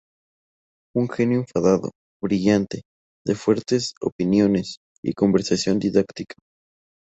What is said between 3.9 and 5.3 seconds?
opiniones y